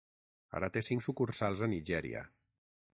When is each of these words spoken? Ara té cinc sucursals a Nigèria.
Ara 0.59 0.69
té 0.77 0.83
cinc 0.87 1.05
sucursals 1.09 1.65
a 1.67 1.71
Nigèria. 1.77 2.29